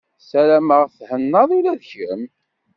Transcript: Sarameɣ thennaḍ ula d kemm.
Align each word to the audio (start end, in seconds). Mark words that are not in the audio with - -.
Sarameɣ 0.29 0.81
thennaḍ 1.07 1.49
ula 1.57 1.73
d 1.79 1.81
kemm. 1.89 2.21